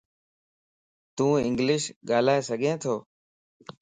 [1.15, 2.93] تون انگلش ڳالھائي سڳي تو؟